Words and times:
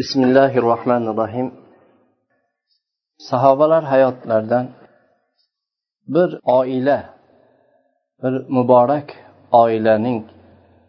bismillahi 0.00 0.58
rohmanir 0.68 1.14
rohim 1.22 1.48
sahobalar 3.18 3.84
hayotlaridan 3.92 4.66
bir 6.14 6.30
oila 6.58 6.98
bir 8.22 8.34
muborak 8.56 9.08
oilaning 9.62 10.24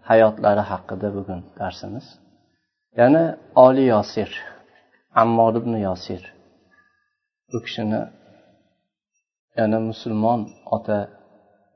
hayotlari 0.10 0.64
haqida 0.72 1.08
bugun 1.16 1.42
darsimiz. 1.60 2.06
Ya'ni 3.00 3.24
oli 3.66 3.86
yosir 3.94 4.30
ammor 5.22 5.54
ibn 5.62 5.74
yosir. 5.88 6.22
U 7.56 7.58
kishini 7.66 8.02
yana 9.58 9.80
musulmon 9.90 10.42
ota 10.76 11.00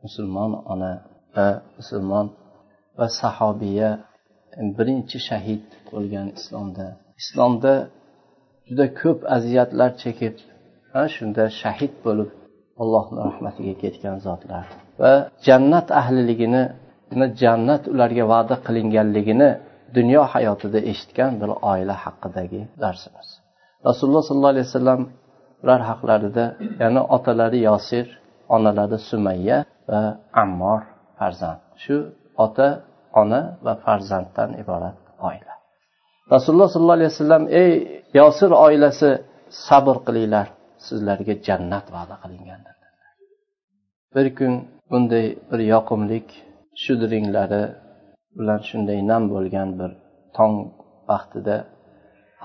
musulmon 0.03 0.51
ona 0.73 0.91
va 1.35 1.47
musulmon 1.77 2.27
va 2.97 3.07
sahobiya 3.21 3.89
birinchi 4.77 5.17
shahid 5.29 5.63
bo'lgan 5.91 6.27
islomda 6.39 6.87
islomda 7.21 7.73
juda 8.67 8.85
ko'p 9.01 9.19
aziyatlar 9.35 9.91
chekib 10.03 10.35
ana 10.93 11.07
shunda 11.15 11.43
shahid 11.61 11.93
bo'lib 12.05 12.29
allohni 12.81 13.19
rahmatiga 13.29 13.73
ketgan 13.83 14.17
zotlar. 14.27 14.65
Va 15.01 15.13
jannat 15.47 15.87
ahliligini 16.01 16.63
jannat 17.41 17.83
ularga 17.93 18.23
va'da 18.33 18.55
qilinganligini 18.67 19.49
dunyo 19.97 20.21
hayotida 20.33 20.79
eshitgan 20.91 21.31
bir 21.41 21.49
oila 21.71 21.95
haqidagi 22.03 22.61
darsimiz. 22.83 23.27
Rasululloh 23.89 24.23
sollallohu 24.29 24.53
alayhi 24.55 24.67
vasallam 24.69 25.01
ular 25.63 25.81
haqlarida 25.89 26.45
ya'ni 26.81 27.01
otalari 27.15 27.59
yosir 27.69 28.05
onalari 28.55 28.97
sumayya 29.09 29.57
va 29.91 30.01
ammor 30.43 30.81
farzand. 31.17 31.59
Shu 31.83 31.95
ota 32.45 32.67
ona 33.21 33.41
va 33.65 33.73
farzanddan 33.85 34.49
iborat 34.61 34.97
oila. 35.29 35.56
Rasululloh 36.33 36.69
sollallohu 36.73 36.97
alayhi 36.99 37.11
vasallam 37.13 37.43
ey 37.61 37.71
yosir 38.19 38.51
oilasi 38.65 39.09
sabr 39.67 39.97
qilinglar. 40.07 40.47
Sizlarga 40.87 41.33
jannat 41.47 41.85
va'da 41.95 42.15
qilingan. 42.23 42.61
Bir 44.15 44.27
kun 44.37 44.53
bunday 44.91 45.25
bir 45.49 45.59
yoqimlik 45.73 46.27
shudringlari 46.83 47.63
bilan 48.37 48.59
shunday 48.69 48.99
nam 49.11 49.23
bo'lgan 49.33 49.69
bir 49.79 49.91
tong 50.37 50.55
vaqtida 51.11 51.55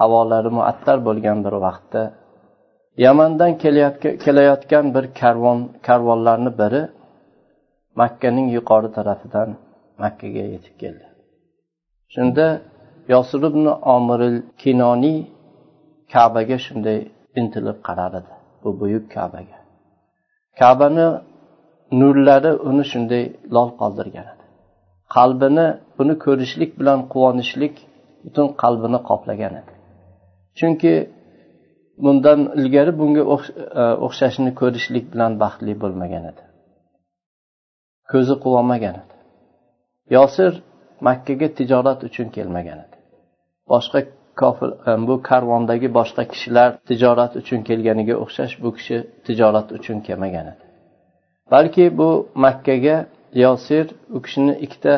havolari 0.01 0.51
muattar 0.59 0.99
bo'lgan 1.09 1.39
bir 1.47 1.55
vaqtda 1.67 2.03
yamandan 3.07 3.53
kelayotgan 4.25 4.87
bir 4.95 5.05
karvon 5.21 5.59
karvonlarni 5.87 6.53
biri 6.61 6.83
makkaning 8.01 8.47
yuqori 8.57 8.89
tarafidan 8.97 9.49
makkaga 10.03 10.45
yetib 10.55 10.75
keldi. 10.83 11.07
Shunda 12.15 12.47
yosir 13.09 13.43
ibn 13.51 13.65
omiril 13.67 14.39
kinoniy 14.63 15.19
kabaga 16.13 16.59
shunday 16.67 16.99
intilib 17.41 17.79
qarar 17.87 18.13
edi 18.21 18.33
bu 18.63 18.81
buyuk 18.81 19.05
kabaga. 19.17 19.59
Kabani 20.61 21.07
nurlari 22.01 22.53
uni 22.69 22.85
shunday 22.93 23.25
lol 23.55 23.71
qoldirgan 23.81 24.27
edi. 24.33 24.45
Qalbini 25.15 25.67
buni 25.99 26.15
ko'rishlik 26.25 26.71
bilan 26.81 26.99
quvonishlik 27.13 27.75
butun 28.25 28.47
qalbini 28.63 28.99
qoplagan 29.09 29.55
edi. 29.61 29.73
Chunki 30.59 30.93
bundan 32.05 32.41
ilgari 32.61 32.93
bunga 33.01 33.23
e, 33.83 33.85
o'xshashini 34.07 34.53
ko'rishlik 34.61 35.05
bilan 35.13 35.33
baxtli 35.43 35.73
bo'lmagan 35.83 36.25
edi. 36.31 36.43
Ko'zi 38.11 38.35
quvonmagan 38.45 38.95
edi. 39.03 39.15
Yosir 40.17 40.53
makkaga 41.07 41.49
tijorat 41.59 42.01
uchun 42.09 42.29
kelmagan 42.37 42.79
edi. 42.85 42.92
Boshqa 43.71 44.01
kofir 44.41 44.71
e, 44.91 44.93
bu 45.09 45.15
karvondagi 45.29 45.89
boshqa 45.99 46.23
kishilar 46.33 46.71
tijorat 46.89 47.33
uchun 47.41 47.61
kelganiga 47.69 48.15
o'xshash 48.25 48.55
bu 48.63 48.71
kishi 48.77 48.97
tijorat 49.27 49.69
uchun 49.79 49.99
kelmagan 50.07 50.47
edi. 50.53 50.65
Balki 51.53 51.85
bu 51.99 52.11
makkaga 52.45 52.97
yosir 53.45 53.87
u 54.17 54.19
kishini 54.25 54.55
ikkita 54.65 54.95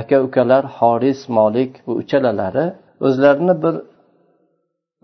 aka 0.00 0.16
ukalar 0.26 0.64
horis 0.78 1.20
molik 1.38 1.72
bu 1.86 1.92
uchalalari 2.02 2.66
o'zlarini 3.06 3.54
bir 3.64 3.74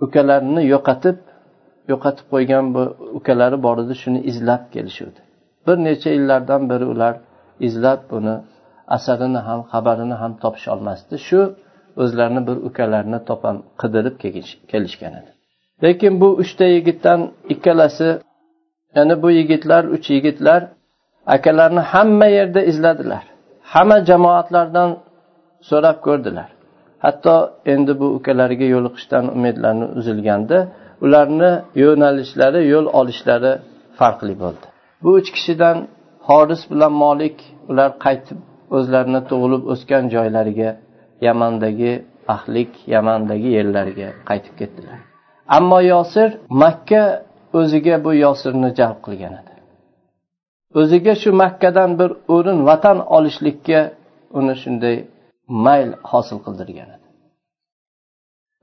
ukalarini 0.04 0.62
yo'qotib 0.72 1.19
yo'qotib 1.91 2.26
qo'ygan 2.32 2.65
bu 2.75 2.82
ukalari 3.19 3.56
bor 3.66 3.76
edi 3.84 3.94
shuni 4.03 4.20
izlab 4.31 4.62
kelishuvdi. 4.75 5.20
Bir 5.66 5.76
necha 5.86 6.10
yillardan 6.16 6.62
beri 6.70 6.86
ular 6.94 7.15
izlab 7.69 8.00
buni 8.12 8.34
asarini 8.97 9.41
ham 9.48 9.60
xabarini 9.72 10.16
ham 10.22 10.32
topisholmasdi 10.42 11.16
shu 11.28 11.41
o'zlarini 12.03 12.43
bir 12.49 12.56
ukalarini 12.69 13.25
topam 13.28 13.56
qidirib 13.81 14.17
kelishgan 14.71 15.12
edi. 15.21 15.31
Lekin 15.84 16.21
bu 16.21 16.28
uchta 16.43 16.65
yigitdan 16.65 17.21
ikkalasi 17.49 18.09
ya'ni 18.97 19.23
bu 19.23 19.31
yigitlar 19.31 19.84
uch 19.84 20.11
yigitlar 20.11 20.61
akalarni 21.27 21.83
hamma 21.93 22.27
yerda 22.27 22.61
izladilar. 22.71 23.25
Hamma 23.73 23.99
jamoatlardan 24.05 24.91
so'rab 25.69 25.99
ko'rdilar. 26.06 26.49
Hatto 27.05 27.37
endi 27.73 27.93
bu 28.01 28.07
ukalariga 28.19 28.67
yo'liqishdan 28.75 29.25
umidlarini 29.37 29.87
uzilganda 29.99 30.59
ularni 31.05 31.53
yo'nalishlari 31.83 32.61
yo'l 32.72 32.87
olishlari 33.01 33.53
farqli 33.99 34.34
bo'ldi. 34.43 34.67
Bu 35.03 35.11
uch 35.21 35.31
kishidan 35.37 35.77
horis 36.28 36.62
bilan 36.71 36.93
molik 37.05 37.37
ular 37.71 37.91
qaytib 38.05 38.39
o'zlarini 38.77 39.21
tug'ilib 39.31 39.62
o'sgan 39.72 40.05
joylariga 40.15 40.71
yamandagi 41.26 41.92
ahlik 42.34 42.72
yamandagi 42.94 43.48
yerlarga 43.58 44.08
qaytib 44.28 44.54
ketdilar. 44.60 44.98
Ammo 45.56 45.78
yosir 45.92 46.31
makka 46.62 47.03
o'ziga 47.58 47.97
bu 48.04 48.10
yosirni 48.25 48.70
jalb 48.78 48.98
qilgan 49.06 49.34
edi. 49.41 49.54
O'ziga 50.80 51.14
shu 51.22 51.30
makkadan 51.42 51.91
bir 52.00 52.10
o'rin 52.34 52.59
vatan 52.69 52.98
olishlikka 53.16 53.80
uni 54.38 54.54
shunday 54.62 54.97
mayl 55.64 55.91
hosil 56.10 56.38
qildirgan 56.47 56.88
edi. 56.97 57.06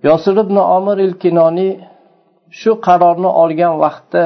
Yosir 0.08 0.36
ibn 0.44 0.58
omir 0.78 0.98
il 1.06 1.14
kinoniy 1.24 1.74
shu 2.60 2.72
qarorni 2.88 3.30
olgan 3.44 3.74
vaqtda 3.84 4.24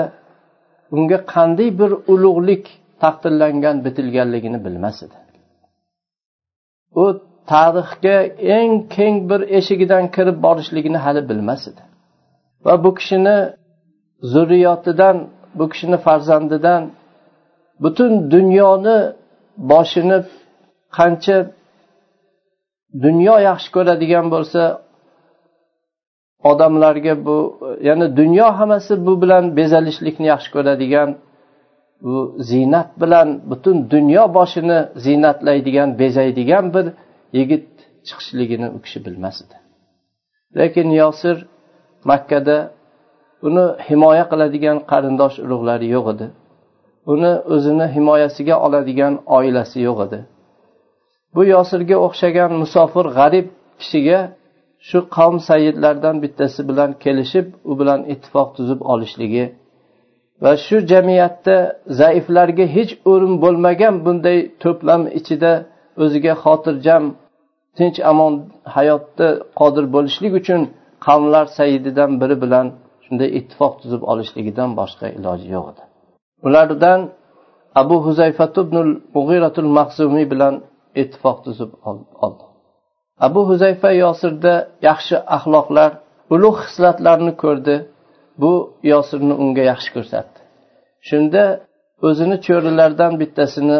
unga 0.95 1.19
qanday 1.33 1.69
bir 1.79 1.91
ulug'lik 2.13 2.63
taqdirlangan 3.03 3.75
bitilganligini 3.85 4.59
bilmas 4.65 4.97
edi. 5.05 5.17
U 7.01 7.05
tarixga 7.51 8.17
eng 8.57 8.73
keng 8.95 9.29
bir 9.29 9.41
eshigidan 9.57 10.03
kirib 10.15 10.37
borishligini 10.45 10.99
hali 11.05 11.21
bilmas 11.29 11.67
edi. 11.67 11.81
Va 12.65 12.83
bu 12.83 12.91
kishini 12.99 13.37
zurriyotidan 14.33 15.17
bu 15.59 15.69
kishini 15.69 15.97
farzandidan 16.05 16.81
butun 17.83 18.31
dunyoni 18.31 18.97
boshini 19.71 20.17
qancha 20.97 21.37
dunyo 23.05 23.35
yaxshi 23.49 23.69
ko'radigan 23.75 24.25
bo'lsa 24.33 24.61
odamlarga 26.51 27.13
bu 27.25 27.37
ya'ni 27.87 28.07
dunyo 28.19 28.47
hammasi 28.59 28.93
bu 29.05 29.13
bilan 29.21 29.43
bezalishlikni 29.57 30.25
yaxshi 30.33 30.49
ko'radigan 30.55 31.09
bu 32.05 32.17
ziynat 32.49 32.89
bilan 33.01 33.27
butun 33.49 33.77
dunyo 33.93 34.23
boshini 34.37 34.79
ziynatlaydigan 35.05 35.89
bezaydigan 35.99 36.65
bir 36.73 36.85
yigit 37.37 37.67
chiqishligini 38.07 38.67
u 38.75 38.77
kishi 38.83 38.99
bilmas 39.05 39.37
edi. 39.43 39.57
Lekin 40.59 40.89
yosir 41.01 41.37
makkada 42.09 42.57
uni 43.47 43.65
himoya 43.87 44.25
qiladigan 44.31 44.77
qarindosh 44.91 45.37
urug'lari 45.45 45.87
yo'q 45.95 46.07
edi. 46.13 46.27
Uni 47.13 47.33
o'zini 47.53 47.87
himoyasiga 47.95 48.55
oladigan 48.65 49.13
oilasi 49.37 49.79
yo'q 49.87 49.99
edi. 50.07 50.19
Bu 51.35 51.41
yosirga 51.53 51.97
o'xshagan 52.05 52.51
musofir 52.61 53.05
g'arib 53.17 53.47
kishiga 53.81 54.19
shu 54.89 54.99
qavm 55.15 55.37
sayidlaridan 55.49 56.15
bittasi 56.23 56.61
bilan 56.69 56.91
kelishib 57.03 57.47
u 57.69 57.71
bilan 57.79 58.01
ittifoq 58.13 58.49
tuzib 58.57 58.79
olishligi 58.93 59.45
va 60.43 60.51
shu 60.65 60.77
jamiyatda 60.91 61.55
zaiflarga 62.01 62.65
hech 62.75 62.91
o'rin 63.11 63.33
bo'lmagan 63.43 63.95
bunday 64.05 64.39
to'plam 64.63 65.01
ichida 65.19 65.51
o'ziga 66.03 66.33
xotirjam 66.43 67.03
tinch 67.77 67.97
amon 68.11 68.33
hayotda 68.75 69.27
qodir 69.59 69.85
bo'lishlik 69.95 70.33
uchun 70.41 70.61
qavmlar 71.05 71.45
saididan 71.57 72.11
biri 72.21 72.35
bilan 72.43 72.67
shunday 73.05 73.29
ittifoq 73.39 73.73
tuzib 73.81 74.01
olishligidan 74.11 74.69
boshqa 74.79 75.05
iloji 75.17 75.47
yo'q 75.55 75.65
edi. 75.71 75.81
Ulardan 76.47 76.99
abu 77.81 77.95
huzayfatubnul 78.05 78.91
mug'iratul 79.15 79.69
mahzumiy 79.77 80.25
bilan 80.33 80.53
ittifoq 81.01 81.37
tuzib 81.45 81.71
oldi. 82.25 82.43
Abu 83.27 83.41
huzayfa 83.49 83.89
yosirda 84.03 84.53
yaxshi 84.89 85.15
axloqlar 85.35 85.91
ulug' 86.33 86.59
hislatlarni 86.65 87.33
ko'rdi. 87.43 87.75
Bu 88.41 88.53
yosirni 88.93 89.33
unga 89.43 89.63
yaxshi 89.71 89.89
ko'rsatdi. 89.95 90.39
Shunda 91.09 91.43
o'zini 92.07 92.37
cho'rilaridan 92.45 93.13
bittasini 93.21 93.79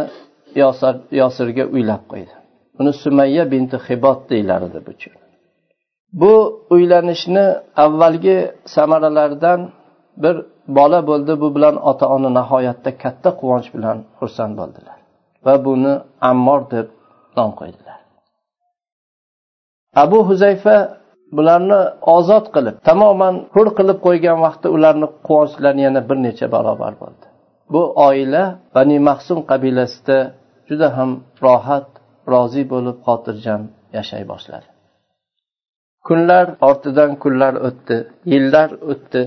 yosirga 1.22 1.64
uylab 1.76 2.04
qo'ydi. 2.12 2.34
Uni 2.82 2.94
sumayya 3.04 3.44
binti 3.54 3.78
hibot 3.88 4.20
deyilar 4.32 4.62
edi 4.68 4.80
bu 4.88 4.92
bu 6.22 6.34
uylanishni 6.70 7.46
avvalgi 7.84 8.38
samaralaridan 8.76 9.60
bir 10.24 10.36
bola 10.68 11.08
bo'ldi. 11.08 11.42
Bu 11.42 11.56
bilan 11.56 11.76
ota 11.90 12.06
ona 12.16 12.30
nihoyatda 12.40 12.92
katta 13.04 13.30
quvonch 13.40 13.70
bilan 13.76 13.98
xursand 14.20 14.54
bo'ldilar 14.60 14.98
va 15.46 15.54
buni 15.66 15.94
ammor 16.32 16.62
deb 16.74 16.88
nom 17.38 17.52
qo'ydilar. 17.60 18.00
Abu 20.04 20.20
huzayfa 20.30 20.76
bularni 21.38 21.80
ozod 22.16 22.46
qilib 22.56 22.76
tamoman 22.90 23.36
hur 23.56 23.68
qilib 23.78 23.98
qo'ygan 24.08 24.38
vaqtda 24.46 24.68
ularni 24.76 25.08
quvonchlari 25.28 25.82
yana 25.88 26.02
bir 26.10 26.18
necha 26.26 26.46
barobar 26.56 26.94
bo'ldi. 27.02 27.26
Bu 27.74 27.82
oila 28.08 28.44
bani 28.76 28.98
mahsum 29.10 29.40
qabilasida 29.52 30.18
juda 30.70 30.88
ham 30.98 31.12
rohat 31.46 31.90
rozi 32.34 32.64
bo'lib 32.74 32.98
xotirjam 33.08 33.62
yashay 33.98 34.24
boshladi. 34.32 34.68
Kunlar 36.08 36.46
ortidan 36.70 37.12
kunlar 37.24 37.54
o'tdi 37.68 37.98
yillar 38.34 38.70
o'tdi. 38.92 39.22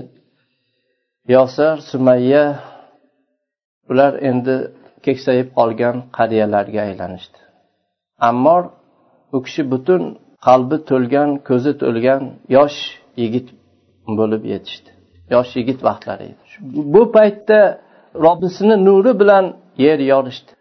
Yosir 1.35 1.75
sumayya 1.91 2.45
ular 3.91 4.13
endi 4.29 4.55
keksayib 5.05 5.49
qolgan 5.57 5.95
qariyalarga 6.17 6.81
aylanishdi. 6.87 7.39
Ammor 8.29 8.63
u 9.35 9.37
kishi 9.45 9.63
butun 9.71 10.01
qalbi 10.47 10.77
to'lgan 10.89 11.29
ko'zi 11.49 11.71
to'lgan 11.81 12.21
yosh 12.57 12.79
yigit 13.21 13.47
bo'lib 14.19 14.43
yetishdi. 14.53 14.89
Yosh 15.33 15.51
yigit 15.59 15.79
vaqtlari 15.87 16.23
edi. 16.31 16.43
Bu 16.93 17.01
paytda 17.15 17.59
robbisini 18.25 18.75
nuri 18.87 19.11
bilan 19.21 19.45
yer 19.85 19.99
yorishdi. 20.11 20.51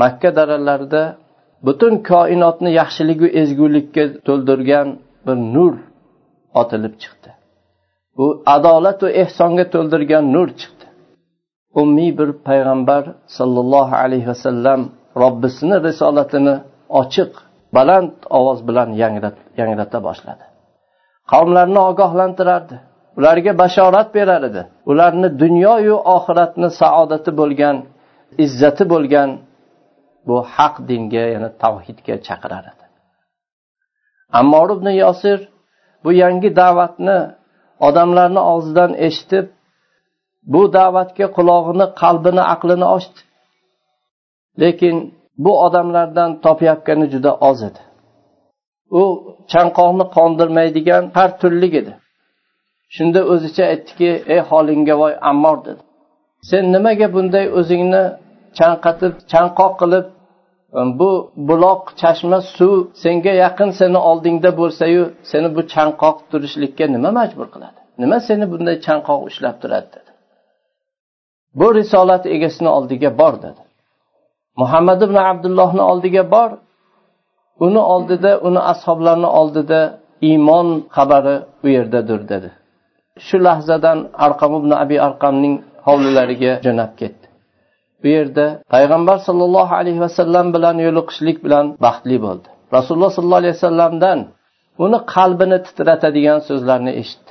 Makka 0.00 0.30
daralarida 0.38 1.02
butun 1.66 1.94
koinotni 2.10 2.70
yaxshiligu 2.80 3.26
ezgulikka 3.42 4.04
to'ldirgan 4.26 4.88
bir 5.26 5.36
nur 5.54 5.74
otilib 6.60 6.94
chiqdi. 7.02 7.30
Bu 8.16 8.26
adolat 8.56 8.98
va 9.04 9.10
ehsonga 9.22 9.64
to'ldirgan 9.74 10.24
nur 10.34 10.48
chiqdi. 10.60 10.86
Ummiy 11.80 12.10
bir 12.18 12.30
payg'ambar 12.48 13.02
sollallohu 13.38 13.94
alayhi 14.04 14.28
vasallam 14.32 14.80
robbisini 15.22 15.76
risolatini 15.86 16.54
ochiq 17.00 17.32
baland 17.76 18.12
ovoz 18.38 18.58
bilan 18.68 18.88
yangrata 19.60 19.98
boshladi. 20.08 20.44
Qavmlarni 21.32 21.80
ogohlantirardi. 21.90 22.76
Ularga 23.18 23.52
bashorat 23.62 24.08
berar 24.16 24.42
edi 24.50 24.62
ularni 24.90 25.28
dunyoyu 25.42 25.94
oxiratni 26.16 26.68
saodati 26.80 27.30
bo'lgan 27.40 27.76
izzati 28.44 28.84
bo'lgan 28.92 29.30
bu 30.28 30.36
haq 30.54 30.74
dinga 30.88 31.24
yana 31.34 31.50
tavhidga 31.62 32.14
chaqirar 32.26 32.64
edi 32.72 32.84
ammor 34.40 34.68
ibn 34.76 34.88
yosir 35.02 35.38
bu 36.04 36.10
yangi 36.22 36.50
da'vatni 36.60 37.18
odamlarni 37.88 38.42
og'zidan 38.52 38.92
eshitib 39.06 39.46
bu 40.52 40.62
da'vatga 40.76 41.26
qulog'ini 41.36 41.86
qalbini 42.00 42.42
aqlini 42.54 42.86
ochdi. 42.96 43.20
Lekin 44.62 44.96
bu 45.44 45.52
odamlardan 45.66 46.30
topayotgani 46.44 47.06
juda 47.12 47.32
oz 47.48 47.60
edi. 47.68 47.80
U 49.00 49.02
chanqoqni 49.52 50.04
qondirmaydigan 50.16 51.04
har 51.16 51.30
turlik 51.40 51.74
edi. 51.80 51.92
Shunda 52.94 53.20
o'zicha 53.32 53.64
aytdiki 53.72 54.10
ey 54.34 54.40
holingga 54.50 54.94
voy 55.02 55.14
ammor 55.30 55.58
dedi. 55.66 55.82
Sen 56.50 56.64
nimaga 56.74 57.06
bunday 57.14 57.46
o'zingni 57.58 58.04
chanqatib 58.58 59.14
chanqoq 59.32 59.72
qilib 59.80 60.06
bu 60.72 61.30
buloq 61.36 61.82
chashma 62.00 62.40
suv 62.40 62.86
senga 63.02 63.32
yaqin 63.44 63.70
seni 63.70 63.98
oldingda 63.98 64.50
bo'lsayu 64.60 65.02
seni 65.30 65.48
bu 65.56 65.60
chanqoq 65.74 66.16
turishlikka 66.30 66.84
nima 66.94 67.10
majbur 67.20 67.46
qiladi? 67.54 67.78
Nima 68.02 68.18
seni 68.28 68.44
bunday 68.52 68.76
chanqoq 68.86 69.20
ushlab 69.28 69.56
turadi 69.62 69.88
dedi. 69.96 70.10
Bu 71.58 71.74
risolat 71.74 72.26
egasini 72.26 72.68
oldiga 72.68 73.10
bor 73.20 73.34
dedi. 73.44 73.62
Muhammad 74.56 75.00
ibn 75.06 75.16
abdullohni 75.30 75.82
oldiga 75.90 76.30
bor. 76.30 76.50
Uni 77.66 77.78
oldida 77.78 78.32
uni 78.48 78.60
ashoblarini 78.72 79.30
oldida 79.40 79.80
iymon 80.28 80.68
xabari 80.96 81.36
u 81.64 81.68
yerdadir 81.76 82.20
dedi. 82.32 82.50
Shu 83.26 83.36
lahzadan 83.46 83.98
arqam 84.26 84.52
ibn 84.60 84.70
abi 84.82 84.96
arqamning 85.08 85.54
hovlilariga 85.86 86.52
jo'nab 86.66 86.92
ketdi. 87.00 87.27
Bu 88.02 88.08
yerda 88.16 88.46
payg'ambar 88.74 89.18
sollallohu 89.28 89.72
alayhi 89.80 90.00
vasallam 90.06 90.46
bilan 90.54 90.76
yo'liqishlik 90.86 91.36
bilan 91.44 91.66
baxtli 91.84 92.16
bo'ldi. 92.26 92.48
Rasululloh 92.76 93.10
sollallohu 93.16 93.42
alayhi 93.42 93.56
vasallamdan 93.58 94.18
uni 94.84 94.98
qalbini 95.14 95.58
titratadigan 95.66 96.38
so'zlarni 96.48 96.92
eshitdi. 97.00 97.30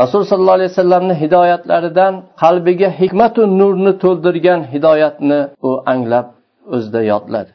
Rasul 0.00 0.22
sollallohu 0.30 0.58
alayhi 0.58 0.72
vasallamni 0.74 1.14
hidoyatlaridan 1.22 2.14
qalbiga 2.42 2.88
hikmatu 3.00 3.40
nurni 3.60 3.92
to'ldirgan 4.02 4.60
hidoyatni 4.72 5.40
u 5.68 5.70
anglab 5.92 6.26
o'zida 6.74 7.00
yodladi. 7.12 7.52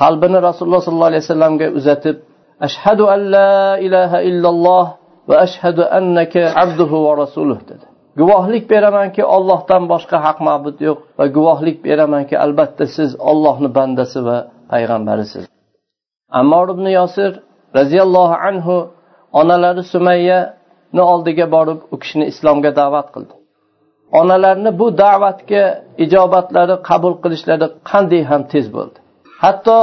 Qalbini 0.00 0.38
rasululloh 0.48 0.82
sollallohu 0.86 1.10
alayhi 1.12 1.24
vasallamga 1.26 1.66
uzatib 1.78 2.16
ashhadu 2.66 3.04
an 3.14 3.20
la 3.36 3.52
ilaha 3.86 4.18
illalloh 4.30 4.86
va 5.28 5.36
ashhadu 5.46 5.82
annaka 5.98 6.42
abduhu 6.62 6.96
va 7.06 7.12
rasuluh 7.22 7.58
dedi. 7.70 7.86
Guvohlik 8.18 8.64
beramanki 8.72 9.22
ollohdan 9.36 9.82
boshqa 9.92 10.16
haq 10.26 10.38
ma'bud 10.48 10.76
yo'q 10.88 10.98
va 11.18 11.24
guvohlik 11.36 11.78
beramanki 11.86 12.34
albatta 12.44 12.84
siz 12.96 13.10
ollohni 13.30 13.68
bandasi 13.78 14.20
va 14.28 14.38
payg'ambarisiz. 14.72 15.44
Ammor 16.40 16.66
ibn 16.74 16.86
yosir 16.98 17.32
roziyallohu 17.78 18.36
anhu 18.48 18.76
onalari 19.40 19.82
sumayyani 19.92 21.02
oldiga 21.12 21.46
borib 21.56 21.80
u 21.92 21.96
kishini 22.02 22.24
islomga 22.32 22.70
da'vat 22.80 23.08
qildi. 23.14 23.34
Onalarni 24.20 24.70
bu 24.80 24.86
da'vatga 25.04 25.62
ijobatlari 26.04 26.76
qabul 26.88 27.14
qilishlari 27.22 27.66
qanday 27.90 28.22
ham 28.30 28.42
tez 28.52 28.66
bo'ldi. 28.76 28.98
Hatto 29.44 29.76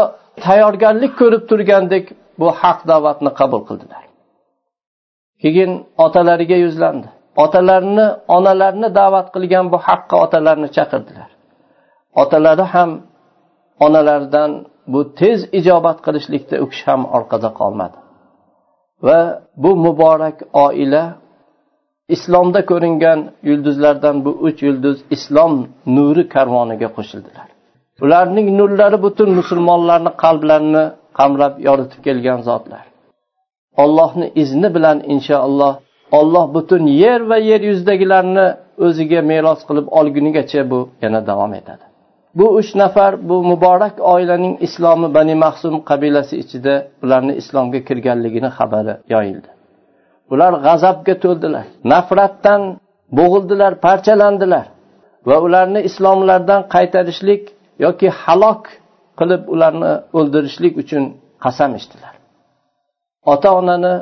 tayyorgarlik 0.45 1.13
ko'rib 1.21 1.43
turgandek 1.49 2.05
bu 2.39 2.47
haq 2.61 2.79
da'vatni 2.91 3.31
qabul 3.39 3.61
qildilar. 3.69 4.03
Keyin 5.41 5.71
otalariga 6.05 6.57
yuzlandi. 6.65 7.07
Otalarini 7.43 8.07
onalarini 8.35 8.89
da'vat 8.99 9.27
qilgan 9.35 9.65
bu 9.73 9.77
haqqa 9.87 10.15
otalarini 10.25 10.69
chaqirdilar. 10.77 11.29
Otalari 12.21 12.65
ham 12.73 12.91
onalaridan 13.85 14.51
bu 14.93 14.99
tez 15.19 15.39
ijobat 15.59 15.97
qilishlikda 16.05 16.55
u 16.63 16.65
kishi 16.71 16.85
ham 16.91 17.01
orqada 17.17 17.49
qolmadi. 17.59 17.97
Va 19.05 19.19
bu 19.63 19.71
muborak 19.85 20.37
oila 20.65 21.03
islomda 22.15 22.61
ko'ringan 22.71 23.19
yulduzlardan 23.49 24.15
bu 24.25 24.31
uch 24.47 24.59
yulduz 24.67 24.97
islom 25.15 25.53
nuri 25.95 26.23
karvoniga 26.35 26.89
qo'shildilar. 26.97 27.47
Ularning 28.05 28.47
nurlari 28.59 28.97
butun 29.05 29.29
musulmonlarni 29.39 30.11
qalblarini 30.23 30.83
qamrab 31.19 31.53
yoritib 31.67 31.99
kelgan 32.07 32.39
zotlar. 32.49 32.83
Allohni 33.83 34.27
izni 34.43 34.69
bilan 34.75 34.97
inshaalloh 35.13 35.73
olloh 36.17 36.45
butun 36.55 36.83
yer 37.03 37.21
va 37.29 37.37
yer 37.49 37.61
yuzidagilarni 37.69 38.47
o'ziga 38.85 39.21
meros 39.31 39.59
qilib 39.67 39.87
olgunigacha 39.99 40.61
bu 40.71 40.79
yana 41.03 41.19
davom 41.29 41.53
etadi. 41.59 41.85
Bu 42.37 42.45
uch 42.59 42.71
nafar 42.81 43.13
bu 43.29 43.35
muborak 43.51 43.95
oilaning 44.13 44.55
islomi 44.67 45.07
bani 45.17 45.35
mahsum 45.45 45.75
qabilasi 45.89 46.35
ichida 46.43 46.73
ularni 47.03 47.33
islomga 47.41 47.79
kirganligini 47.87 48.49
xabari 48.57 48.93
yoyildi. 49.13 49.49
Ular 50.33 50.53
g'azabga 50.65 51.13
to'ldilar 51.23 51.65
nafratdan 51.93 52.61
bo'g'ildilar 53.19 53.71
parchalandilar 53.85 54.65
va 55.29 55.37
ularni 55.45 55.81
islomlardan 55.89 56.61
qaytarishlik 56.75 57.43
yoki 57.85 58.07
halok 58.23 58.63
qilib 59.19 59.41
ularni 59.53 59.91
o'ldirishlik 60.17 60.73
uchun 60.83 61.03
qasam 61.43 61.71
ichdilar. 61.79 62.13
Ota 63.33 63.49
onani 63.59 63.93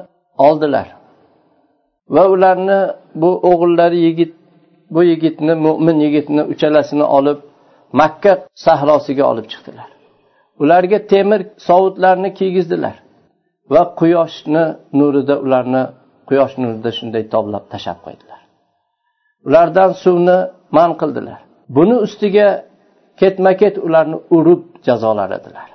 oldilar. 0.48 0.88
Va 2.16 2.24
ularni 2.34 2.80
bu 3.22 3.30
o'g'illari 3.52 4.00
yigit 4.08 4.34
bu 4.94 5.04
yigitni 5.04 5.54
mo'min 5.66 5.98
yigitni 6.06 6.42
uchalasini 6.54 7.06
olib 7.18 7.40
makka 8.00 8.34
sahrosiga 8.66 9.24
olib 9.32 9.46
chiqdilar. 9.52 9.90
Ularga 10.64 11.00
temir 11.12 11.42
sovutlarni 11.68 12.30
kiygizdilar 12.40 12.96
va 13.74 13.82
quyoshni 14.00 14.64
nurida 15.00 15.36
ularni 15.46 15.84
quyosh 16.30 16.54
nurida 16.62 16.90
shunday 16.98 17.24
toblab 17.34 17.64
tashlab 17.74 18.00
qo'ydilar. 18.06 18.42
Ulardan 19.48 19.92
suvni 20.04 20.38
man 20.78 20.92
qildilar. 21.02 21.40
Buni 21.76 21.96
ustiga 22.06 22.48
ketma 23.22 23.52
ket 23.62 23.76
ularni 23.88 24.18
urib 24.38 24.62
jazoladilar. 24.88 25.70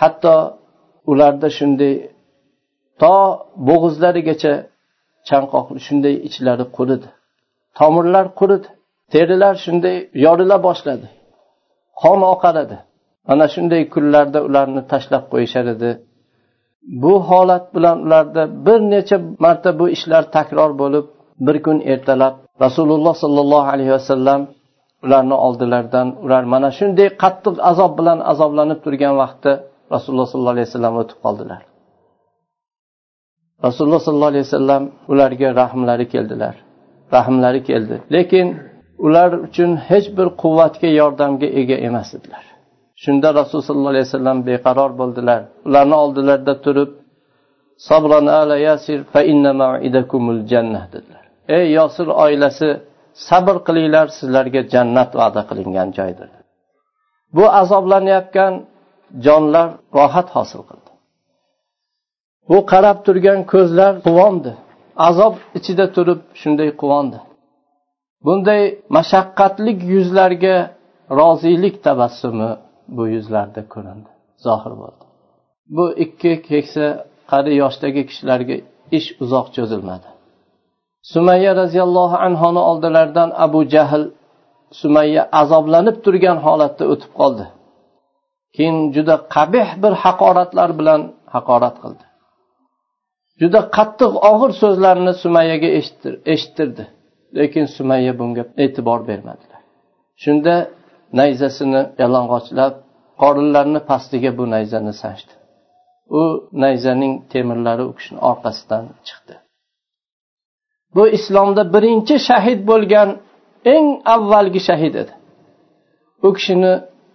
Hatto 0.00 0.34
ularda 1.10 1.48
shunday 1.58 1.94
to 3.02 3.16
bo'g'izlarigacha 3.68 4.52
chanqoq 5.28 5.66
shunday 5.86 6.14
ichlari 6.28 6.64
quridi. 6.76 7.08
Tomirlar 7.78 8.26
quridi. 8.40 8.68
Terilar 9.12 9.54
shunday 9.64 9.96
yorila 10.24 10.56
boshladi. 10.66 11.06
Qon 12.02 12.20
oqaradi. 12.34 12.76
Ana 13.32 13.46
shunday 13.54 13.82
kunlarda 13.94 14.38
ularni 14.48 14.82
tashlab 14.92 15.24
qo'yishar 15.32 15.66
edi. 15.74 15.90
Bu 17.02 17.14
holat 17.28 17.64
bilan 17.74 17.96
ularda 18.06 18.42
bir 18.66 18.78
necha 18.92 19.16
marta 19.44 19.70
bu 19.80 19.86
ishlar 19.96 20.22
takror 20.36 20.70
bo'lib 20.82 21.06
bir 21.46 21.56
kun 21.66 21.78
ertalab 21.92 22.34
rasululloh 22.64 23.14
sollallohu 23.22 23.68
alayhi 23.74 23.92
vasallam 23.98 24.40
ularni 25.04 25.36
oldilaridan 25.46 26.08
ular 26.24 26.42
mana 26.52 26.70
shunday 26.78 27.08
qattiq 27.22 27.56
azob 27.70 27.92
bilan 27.98 28.18
azoblanib 28.32 28.78
turgan 28.84 29.14
vaqtda 29.22 29.52
rasululloh 29.94 30.28
sollallohu 30.32 30.54
alayhi 30.56 30.68
vasallam 30.70 30.94
o'tib 31.02 31.18
qoldilar. 31.24 31.60
Rasululloh 33.66 34.00
sollallohu 34.06 34.32
alayhi 34.34 34.46
vasallam 34.48 34.82
ularga 35.12 35.48
rahmlari 35.62 36.06
keldilar. 36.14 36.54
Rahmlari 37.16 37.60
keldi. 37.64 37.96
Lekin 38.16 38.46
ular 39.06 39.30
uchun 39.46 39.70
hech 39.88 40.06
bir 40.18 40.28
quvvatga 40.42 40.88
yordamga 41.00 41.48
ega 41.60 41.76
emas 41.88 42.08
edilar. 42.18 42.44
Shunda 43.02 43.28
rasululloh 43.40 43.68
sollallohu 43.70 43.94
alayhi 43.94 44.08
vasallam 44.08 44.38
beqaror 44.50 44.90
bo'ldilar. 45.00 45.40
Ularni 45.68 45.96
oldilarida 46.04 46.54
turib 46.64 46.90
dedilar. 50.94 51.24
Ey 51.56 51.66
yosir 51.78 52.06
oilasi 52.24 52.68
sabr 53.28 53.56
qilinglar 53.66 54.06
sizlarga 54.18 54.62
jannat 54.74 55.10
va'da 55.20 55.42
qilingan 55.50 55.88
joydir. 55.98 56.28
Bu 57.36 57.44
azoblanayotgan 57.60 58.52
jonlar 59.26 59.68
rohat 59.98 60.28
hosil 60.36 60.62
qildi. 60.68 60.87
Bu 62.48 62.58
qarab 62.72 62.98
turgan 63.06 63.40
ko'zlar 63.52 63.92
quvondi. 64.06 64.52
Azob 65.08 65.34
ichida 65.58 65.86
turib 65.96 66.20
shunday 66.40 66.70
quvondi. 66.82 67.18
Bunday 68.24 68.62
mashaqqatlik 68.96 69.78
yuzlarga 69.94 70.56
rozilik 71.18 71.76
tabassumi 71.86 72.50
bu 72.96 73.04
yuzlarda 73.14 73.62
ko'rindi 73.72 74.10
zohir 74.46 74.72
bo'ldi. 74.82 75.04
Bu 75.76 75.84
ikki 76.04 76.32
keksa 76.48 76.86
qari 77.30 77.52
yoshdagi 77.62 78.02
kishilarga 78.08 78.56
ish 78.98 79.08
uzoq 79.24 79.46
cho'zilmadi. 79.56 80.08
Sumayya 81.12 81.52
roziyallohu 81.62 82.16
anhoni 82.26 82.62
oldilaridan 82.70 83.30
abu 83.44 83.60
jahl 83.74 84.04
sumayya 84.80 85.22
azoblanib 85.40 85.96
turgan 86.04 86.38
holatda 86.46 86.84
o'tib 86.92 87.12
qoldi. 87.20 87.46
Keyin 88.54 88.76
juda 88.94 89.16
qabih 89.36 89.68
bir 89.82 89.92
haqoratlar 90.04 90.70
bilan 90.78 91.00
haqorat 91.34 91.76
qildi. 91.82 92.04
Juda 93.40 93.60
qattiq 93.76 94.12
og'ir 94.30 94.52
so'zlarni 94.62 95.12
sumayyaga 95.22 95.68
eshittirdi. 96.34 96.84
Lekin 97.38 97.66
sumayya 97.76 98.12
bunga 98.20 98.44
e'tibor 98.64 99.00
bermadilar. 99.08 99.60
Shunda 100.22 100.54
nayzasini 101.18 101.82
yalang'ochlab 102.02 102.74
qorinlarini 103.22 103.80
pastiga 103.90 104.30
bu 104.38 104.44
nayzani 104.54 104.92
sanchdi. 105.02 105.32
U 106.20 106.22
nayzaning 106.64 107.14
temirlari 107.32 107.84
u 107.90 107.92
kishini 107.98 108.20
orqasidan 108.30 108.84
chiqdi. 109.06 109.34
Bu 110.94 111.02
islomda 111.16 111.62
birinchi 111.74 112.16
shahid 112.28 112.60
bo'lgan 112.70 113.08
eng 113.74 113.86
avvalgi 114.14 114.60
shahid 114.68 114.94
edi. 115.02 115.14
U 116.26 116.28
kishini 116.36 116.72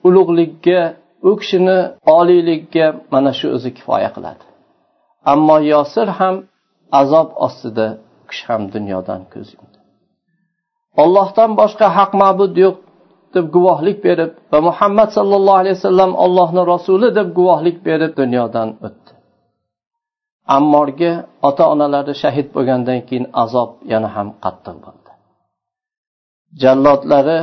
ulug'likka 0.07 0.79
u 1.29 1.31
kishini 1.41 1.77
oliylikka 2.17 2.85
mana 3.13 3.31
shu 3.39 3.47
o'zi 3.55 3.69
kifoya 3.77 4.09
qiladi. 4.15 4.43
Ammo 5.31 5.57
yosir 5.73 6.07
ham 6.19 6.35
azob 7.01 7.29
ostida 7.45 7.87
u 8.21 8.23
kishi 8.29 8.43
ham 8.49 8.61
dunyodan 8.75 9.21
ko'z 9.33 9.47
yumdi. 9.55 9.77
Ollohdan 11.03 11.51
boshqa 11.61 11.87
haq 11.97 12.11
ma'bud 12.23 12.53
yo'q 12.63 12.77
deb 13.35 13.45
guvohlik 13.55 13.97
berib 14.07 14.31
va 14.51 14.59
muhammad 14.69 15.09
sollallohu 15.17 15.59
alayhi 15.61 15.77
vasallam 15.79 16.11
ollohni 16.25 16.61
rasuli 16.73 17.07
deb 17.17 17.27
guvohlik 17.37 17.77
berib 17.87 18.11
dunyodan 18.21 18.69
o'tdi. 18.87 19.11
Ammorga 20.57 21.11
ota 21.47 21.63
onalari 21.73 22.13
shahid 22.23 22.47
bo'lgandan 22.55 22.99
keyin 23.07 23.25
azob 23.43 23.69
yana 23.91 24.09
ham 24.15 24.27
qattiq 24.43 24.77
bo'ldi. 24.85 25.11
Jallodlari 26.61 27.39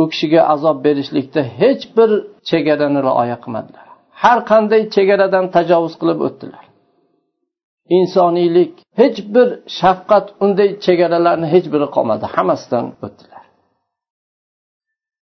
u 0.00 0.02
kishiga 0.10 0.40
azob 0.54 0.76
berishlikda 0.86 1.42
hech 1.60 1.82
bir 1.96 2.10
chegarani 2.48 3.00
rioya 3.08 3.36
qilmadilar. 3.44 3.86
Har 4.22 4.38
qanday 4.50 4.82
chegaradan 4.94 5.44
tajovuz 5.56 5.94
qilib 6.00 6.18
o'tdilar. 6.26 6.64
Insoniylik 7.98 8.72
hech 9.00 9.18
bir 9.34 9.48
shafqat 9.78 10.26
unday 10.44 10.70
chegaralarni 10.84 11.46
hech 11.54 11.66
biri 11.74 11.86
qolmadi. 11.96 12.24
Hammasidan 12.34 12.86
o'tdilar. 13.06 13.44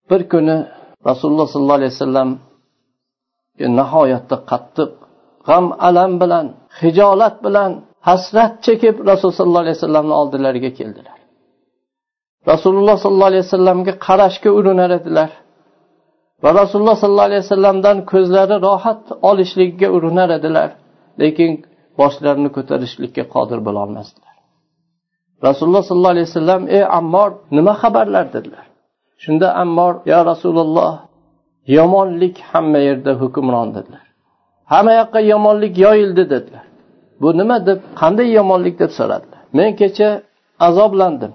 Bir 0.10 0.22
kuni 0.32 0.58
rasululloh 1.10 1.48
sollallohu 1.54 1.80
alayhi 1.80 1.94
vasallam 1.96 2.30
nihoyatda 3.80 4.36
qattiq 4.52 4.92
g'am 5.48 5.66
alam 5.88 6.12
bilan 6.22 6.46
hijolat 6.80 7.36
bilan 7.46 7.72
hasrat 8.08 8.54
chekib 8.66 8.96
rasululloh 9.10 9.38
sollallohu 9.40 9.64
alayhi 9.66 9.78
vasallamni 9.80 10.14
oldilariga 10.22 10.72
keldilar. 10.80 11.18
Rasululloh 12.52 12.98
sollallohu 13.04 13.32
alayhi 13.32 13.46
vasallamga 13.48 13.94
qarashga 14.08 14.50
urinar 14.60 14.92
edilar. 15.00 15.30
Va 16.44 16.50
rasululloh 16.62 16.98
sollallohu 17.02 17.30
alayhi 17.30 17.44
vasallamdan 17.46 17.98
ko'zlari 18.12 18.56
rohat 18.68 19.04
olishlikka 19.30 19.88
urinar 19.96 20.30
edilar 20.38 20.70
lekin 21.22 21.50
boshlarini 22.00 22.50
ko'tarishlikka 22.58 23.24
qodir 23.36 23.60
bo'lolmasdilar 23.68 24.30
rasululloh 25.48 25.84
sollallohu 25.90 26.16
alayhi 26.16 26.30
vasallam 26.32 26.62
ey 26.78 26.84
ammor 27.00 27.30
nima 27.58 27.74
xabarlar? 27.82 28.26
dedilar. 28.36 28.66
Shunda 29.24 29.48
ammor 29.64 29.94
yo 30.12 30.20
rasululloh 30.32 30.94
yomonlik 31.78 32.36
hamma 32.52 32.80
yerda 32.88 33.12
hukmron 33.22 33.70
dedilar. 33.76 34.06
Hamma 34.72 34.94
yoqqa 35.02 35.20
yomonlik 35.34 35.74
yoyildi 35.86 36.24
dedilar. 36.34 36.66
Bu 37.22 37.30
nima 37.40 37.58
deb 37.68 37.80
qanday 38.02 38.28
yomonlik? 38.40 38.76
deb 38.82 38.92
so'radilar. 39.00 39.42
Men 39.58 39.70
kecha 39.82 40.10
azoblandim. 40.68 41.34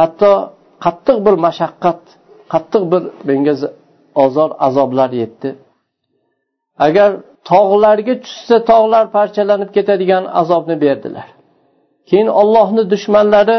Hatto 0.00 0.32
qattiq 0.84 1.18
bir 1.26 1.34
mashaqqat 1.46 2.00
qattiq 2.52 2.82
bir 2.92 3.02
menga 3.28 3.54
ozor 4.24 4.50
azoblar 4.66 5.10
yetdi. 5.22 5.48
Agar 6.86 7.10
tog'larga 7.50 8.14
tushsa 8.24 8.56
tog'lar 8.70 9.04
parchalanib 9.16 9.70
ketadigan 9.76 10.24
azobni 10.40 10.76
berdilar. 10.84 11.26
Keyin 12.08 12.28
ollohni 12.40 12.82
dushmanlari 12.92 13.58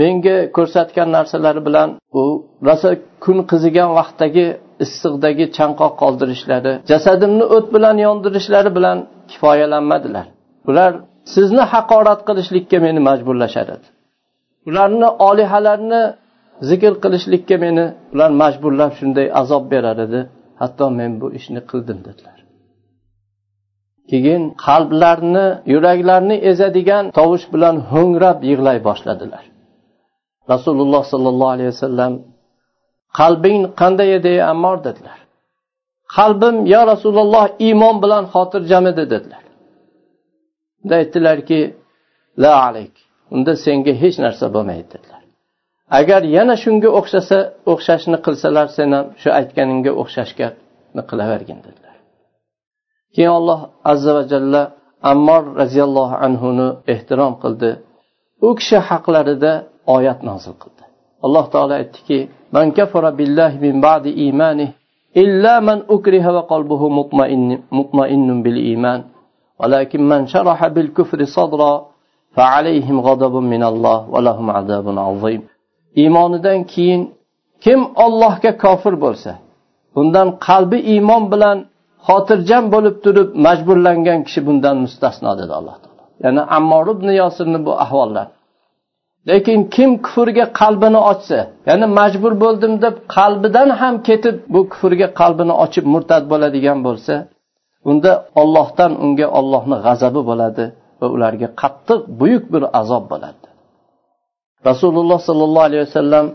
menga 0.00 0.36
ko'rsatgan 0.56 1.08
narsalari 1.16 1.60
bilan 1.68 1.88
u 2.20 2.22
rosa 2.68 2.90
kun 3.24 3.38
qizigan 3.50 3.90
vaqtdagi 3.98 4.46
issiqdagi 4.84 5.44
chanqoq 5.58 5.92
qoldirishlari 6.02 6.72
jasadimni 6.90 7.44
o't 7.56 7.66
bilan 7.74 7.96
yondirishlari 8.06 8.70
bilan 8.76 8.98
kifoyalanmadilar. 9.30 10.26
Ular 10.70 10.92
sizni 11.34 11.64
haqorat 11.72 12.20
qilishlikka 12.28 12.78
meni 12.86 13.00
majburlashar 13.08 13.66
edi 13.76 13.88
ularni 14.68 15.08
olihalarini 15.28 16.02
zikr 16.70 16.92
qilishlikka 17.02 17.56
meni 17.64 17.84
ular 18.14 18.30
majburlab 18.42 18.92
shunday 18.98 19.26
azob 19.40 19.64
berar 19.72 19.98
edi 20.06 20.20
hatto 20.60 20.86
men 20.98 21.12
bu 21.20 21.26
ishni 21.38 21.60
qildim 21.70 21.98
dedilar. 22.08 22.38
Keyin 24.10 24.42
qalblarni 24.66 25.46
yuraklarni 25.72 26.36
ezadigan 26.50 27.04
tovush 27.18 27.46
bilan 27.54 27.76
ho'ngrab 27.92 28.38
yig'lay 28.50 28.78
boshladilar. 28.88 29.44
Rasululloh 30.52 31.02
sollallohu 31.12 31.52
alayhi 31.56 31.70
vasallam 31.74 32.12
qalbing 33.20 33.58
qanday 33.80 34.10
edi 34.18 34.28
ey 34.36 34.40
ammor? 34.52 34.76
dedilar. 34.86 35.18
Qalbim 36.16 36.56
yo 36.74 36.80
rasululloh 36.92 37.46
iymon 37.66 37.96
bilan 38.04 38.24
xotirjam 38.34 38.84
edi 38.92 39.04
dedilar. 39.14 39.44
Unda 40.82 40.94
aytdilarki 41.00 41.60
la 42.42 42.52
alayk 42.66 42.94
unda 43.34 43.52
senga 43.64 43.92
hech 44.02 44.16
narsa 44.24 44.46
bo'lmaydi 44.54 44.88
dedilar. 44.94 45.21
agar 45.99 46.21
yana 46.35 46.55
shunga 46.63 46.89
o'xshasa 46.99 47.37
o'xshashni 47.71 48.17
qilsalar 48.25 48.67
sen 48.77 48.89
ham 48.97 49.05
shu 49.21 49.29
aytganingga 49.39 49.91
o'xshashga 50.01 50.47
qilavergin 51.09 51.59
dedilar 51.65 51.95
keyin 53.15 53.33
alloh 53.39 53.59
azza 53.91 54.11
va 54.17 54.23
jalla 54.31 54.61
ammor 55.11 55.43
roziyallohu 55.61 56.15
anhuni 56.27 56.67
ehtirom 56.93 57.33
qildi 57.43 57.71
u 58.47 58.49
kishi 58.59 58.77
haqlarida 58.89 59.51
oyat 59.95 60.19
nozil 60.29 60.55
qildi 60.63 60.83
alloh 61.25 61.45
taolo 61.53 61.73
aytdiki 61.81 62.19
من 62.53 62.71
كفر 62.71 63.09
بالله 63.09 63.51
من 63.65 63.81
بعد 63.81 64.05
إيمانه 64.07 64.69
إلا 65.17 65.59
من 65.59 65.77
أكره 65.89 66.25
وقلبه 66.35 66.89
مطمئن, 66.89 67.59
مطمئن 67.71 68.43
بالإيمان 68.43 69.03
ولكن 69.59 70.09
من 70.09 70.27
شرح 70.27 70.67
بالكفر 70.67 71.19
صدرا 71.23 71.85
فعليهم 72.35 73.01
غضب 73.01 73.35
من 73.35 73.63
الله 73.63 74.09
ولهم 74.09 74.51
عذاب 74.51 74.99
عظيم 74.99 75.41
iymonidan 76.02 76.58
keyin 76.72 77.02
kim 77.64 77.80
ollohga 78.04 78.52
kofir 78.64 78.94
bo'lsa 79.04 79.32
bundan 79.94 80.28
qalbi 80.46 80.78
iymon 80.92 81.24
bilan 81.32 81.58
xotirjam 82.06 82.64
bo'lib 82.74 82.96
turib 83.04 83.28
majburlangan 83.46 84.18
kishi 84.26 84.40
bundan 84.48 84.76
mustasno 84.84 85.32
dedi 85.40 85.52
alloh 85.58 85.76
taolo. 85.82 86.02
Ya'ni 86.24 86.42
ammor 86.56 86.86
ibn 86.94 87.08
yosirni 87.20 87.58
bu 87.66 87.72
ahvollar. 87.84 88.26
Lekin 89.28 89.58
kim 89.74 89.90
kufrga 90.06 90.44
qalbini 90.60 91.00
ochsa 91.12 91.38
ya'ni 91.68 91.86
majbur 91.98 92.32
bo'ldim 92.44 92.72
deb 92.84 92.94
qalbidan 93.16 93.68
ham 93.80 93.94
ketib 94.08 94.36
bu 94.54 94.60
kufrga 94.72 95.08
qalbini 95.20 95.54
ochib 95.64 95.84
murtad 95.94 96.22
bo'ladigan 96.32 96.78
bo'lsa 96.86 97.14
unda 97.90 98.12
ollohdan 98.40 98.92
unga 99.04 99.26
ollohni 99.38 99.76
g'azabi 99.86 100.20
bo'ladi 100.30 100.64
va 101.00 101.06
ularga 101.14 101.48
qattiq 101.62 102.00
buyuk 102.20 102.44
bir 102.52 102.62
azob 102.80 103.04
bo'ladi. 103.12 103.41
Rasululloh 104.70 105.18
sollallohu 105.28 105.66
alayhi 105.68 105.84
vasallam 105.88 106.26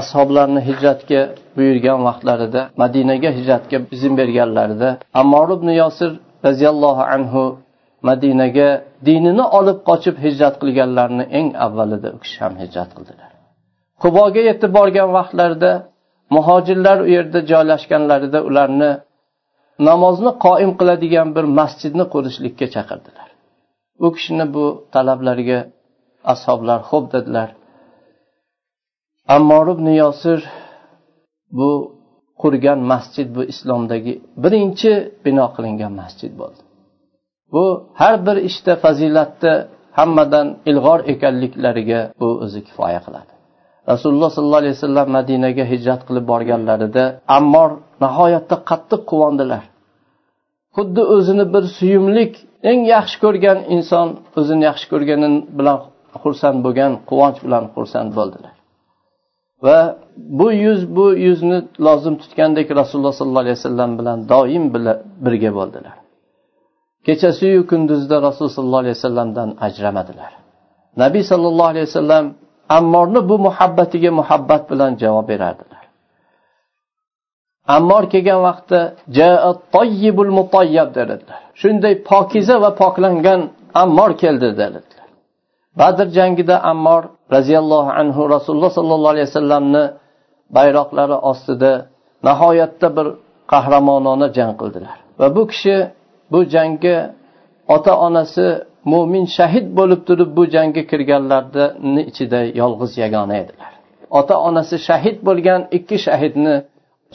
ashoblarni 0.00 0.60
hijratga 0.68 1.20
buyurgan 1.56 1.98
vaqtlarida 2.08 2.60
madinaga 2.82 3.30
hijratga 3.38 3.78
izn 3.96 4.12
berganlarida 4.20 4.88
ammor 5.20 5.48
ibn 5.56 5.68
yosir 5.82 6.10
roziyallohu 6.46 7.02
anhu 7.14 7.42
madinaga 8.08 8.68
dinini 9.06 9.44
olib 9.58 9.78
qochib 9.88 10.16
hijrat 10.24 10.54
qilganlarni 10.62 11.24
eng 11.38 11.48
avvalida 11.66 12.08
u 12.16 12.18
kishi 12.24 12.38
ham 12.44 12.54
hijrat 12.62 12.90
qildilar. 12.96 13.30
Quboga 14.02 14.40
yetib 14.50 14.70
borgan 14.78 15.08
vaqtlarida 15.18 15.72
muhojirlar 16.36 16.98
u 17.06 17.08
yerda 17.16 17.40
joylashganlarida 17.50 18.38
ularni 18.48 18.90
namozni 19.88 20.30
qoim 20.46 20.70
qiladigan 20.80 21.28
bir 21.36 21.44
masjidni 21.58 22.04
qurishlikka 22.14 22.66
chaqirdilar. 22.74 23.28
U 24.04 24.08
kishini 24.14 24.46
bu 24.54 24.64
talablariga 24.94 25.58
ashoblar 26.32 26.80
xo'p 26.90 27.04
dedilar. 27.14 27.48
Ammor 29.36 29.66
ibn 29.74 29.86
yosir 30.02 30.40
bu 31.58 31.70
qurgan 32.42 32.80
masjid 32.92 33.28
bu 33.36 33.42
islomdagi 33.52 34.12
birinchi 34.44 34.92
bino 35.24 35.46
qilingan 35.56 35.92
masjid 36.00 36.32
bo'ldi. 36.40 36.62
Bu 37.52 37.64
har 38.00 38.14
bir 38.26 38.36
ishda 38.48 38.72
fazilatda 38.84 39.52
hammadan 39.98 40.46
ilg'or 40.70 41.00
ekanliklariga 41.12 42.00
bu 42.20 42.28
o'zi 42.44 42.60
kifoya 42.68 43.00
qiladi. 43.06 43.32
Rasululloh 43.92 44.30
sollallohu 44.36 44.62
alayhi 44.64 44.76
vasallam 44.78 45.08
madinaga 45.18 45.64
hijrat 45.72 46.00
qilib 46.08 46.24
borganlarida 46.32 47.04
ammor 47.38 47.70
nihoyatda 48.04 48.56
qattiq 48.70 49.02
quvondilar. 49.10 49.64
Xuddi 50.76 51.02
o'zini 51.14 51.44
bir 51.54 51.64
suyumlik 51.78 52.32
eng 52.70 52.80
yaxshi 52.94 53.16
ko'rgan 53.24 53.58
inson 53.74 54.08
o'zini 54.40 54.62
yaxshi 54.68 54.86
ko'rgani 54.92 55.28
bilan 55.58 55.78
xursand 56.22 56.58
bo'lgan 56.64 56.92
quvonch 57.08 57.38
bilan 57.44 57.64
xursand 57.74 58.10
bo'ldilar. 58.18 58.54
Va 59.64 59.78
bu 60.16 60.52
yuz 60.64 60.80
bu 60.96 61.06
yuzni 61.26 61.58
lozim 61.86 62.14
tutgandek 62.22 62.66
rasululloh 62.80 63.14
sollallohu 63.20 63.44
alayhi 63.44 63.58
vasallam 63.60 63.90
bilan 63.98 64.18
doim 64.32 64.64
birga 65.24 65.50
bo'ldilar. 65.58 65.96
Kechasiyu 67.06 67.60
kunduzda 67.70 68.16
rasululloh 68.26 68.56
sollallohu 68.58 68.82
alayhi 68.84 68.96
vasallamdan 68.98 69.48
ajramadilar. 69.66 70.32
Nabiy 71.02 71.22
sollallohu 71.32 71.70
alayhi 71.72 71.86
vasallam 71.90 72.24
ammorni 72.78 73.20
bu 73.28 73.36
muhabbatiga 73.46 74.10
muhabbat 74.20 74.62
bilan 74.70 74.90
javob 75.02 75.26
berardilar. 75.32 75.82
Ammor 77.76 78.04
kelgan 78.12 78.40
vaqtda 78.48 78.80
dedilar. 81.12 81.40
Shunday 81.60 81.94
pokiza 82.10 82.56
va 82.64 82.70
poklangan 82.82 83.40
ammor 83.82 84.10
keldi 84.22 84.48
dedilar. 84.62 85.01
Badr 85.80 86.06
jangida 86.18 86.56
ammor 86.72 87.02
roziyallohu 87.34 87.90
anhu 88.00 88.20
rasululloh 88.34 88.70
sollallohu 88.78 89.12
alayhi 89.14 89.26
vasallamni 89.30 89.84
bayroqlari 90.56 91.16
ostida 91.30 91.72
nihoyatda 92.28 92.88
bir 92.96 93.06
qahramonona 93.52 94.28
jang 94.36 94.52
qildilar. 94.60 94.96
Va 95.20 95.26
bu 95.36 95.42
kishi 95.52 95.76
bu 96.32 96.40
jangga 96.54 96.96
ota 97.74 97.92
onasi 98.06 98.46
mo'min 98.92 99.24
shahid 99.38 99.66
bo'lib 99.78 100.00
turib 100.08 100.30
bu 100.38 100.42
jangga 100.54 100.82
kirganlarni 100.90 102.02
ichida 102.10 102.40
yolg'iz 102.60 102.92
yagona 103.02 103.34
edilar. 103.42 103.72
Ota 104.18 104.34
onasi 104.48 104.76
shahid 104.88 105.16
bo'lgan 105.28 105.60
ikki 105.76 105.96
shahidni 106.06 106.54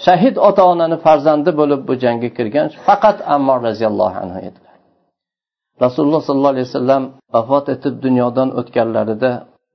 shahid 0.05 0.35
ota 0.47 0.63
onani 0.71 0.97
farzandi 1.05 1.51
bo'lib 1.59 1.81
bu 1.89 1.93
jangga 2.03 2.29
kirgan 2.37 2.67
faqat 2.87 3.17
ammor 3.35 3.59
roziyallohu 3.67 4.17
anhu 4.23 4.39
edilar 4.47 4.66
rasululloh 5.83 6.21
sollallohu 6.27 6.53
alayhi 6.55 6.67
vasallam 6.69 7.03
vafot 7.33 7.65
etib 7.75 7.95
dunyodan 8.05 8.49
o'tganlarida 8.59 9.31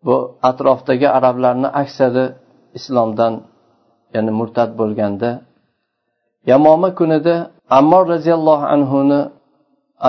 bu 0.06 0.16
atrofdagi 0.50 1.08
arablarni 1.18 1.68
aksari 1.82 2.24
islomdan 2.78 3.32
ya'ni 4.14 4.32
murtad 4.40 4.70
bo'lganda 4.80 5.30
yamoma 6.50 6.90
kunida 6.98 7.34
ammor 7.78 8.04
roziyallohu 8.14 8.64
anhuni 8.74 9.20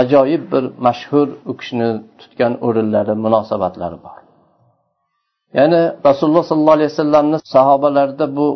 ajoyib 0.01 0.43
bir 0.51 0.63
mashhur 0.85 1.27
u 1.49 1.51
kishini 1.59 1.89
tutgan 2.19 2.53
o'rinlari 2.67 3.13
munosabatlari 3.25 3.97
bor. 4.05 4.17
Ya'ni 5.57 5.81
rasululloh 6.07 6.43
sollallohu 6.49 6.77
alayhi 6.79 6.91
vasallamni 6.93 7.37
sahobalarida 7.53 8.25
bu 8.37 8.47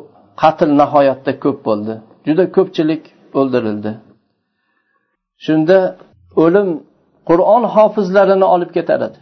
qatl 0.41 0.69
nihoyatda 0.81 1.31
ko'p 1.43 1.57
bo'ldi. 1.67 1.93
Juda 2.27 2.43
ko'pchilik 2.55 3.03
o'ldirildi. 3.39 3.91
Shunda 5.45 5.77
o'lim 6.43 6.67
qur'on 7.27 7.63
hofizlarini 7.75 8.47
olib 8.55 8.71
ketar 8.77 8.99
edi 9.07 9.19